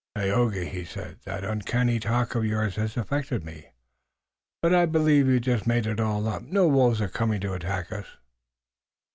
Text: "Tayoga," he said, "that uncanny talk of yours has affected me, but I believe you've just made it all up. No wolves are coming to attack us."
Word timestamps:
"Tayoga," 0.15 0.65
he 0.65 0.83
said, 0.83 1.19
"that 1.25 1.43
uncanny 1.45 1.99
talk 1.99 2.33
of 2.33 2.43
yours 2.43 2.75
has 2.75 2.97
affected 2.97 3.45
me, 3.45 3.67
but 4.59 4.73
I 4.73 4.87
believe 4.87 5.27
you've 5.27 5.43
just 5.43 5.67
made 5.67 5.85
it 5.85 5.99
all 5.99 6.27
up. 6.27 6.41
No 6.41 6.67
wolves 6.67 7.01
are 7.01 7.07
coming 7.07 7.39
to 7.41 7.53
attack 7.53 7.91
us." 7.91 8.07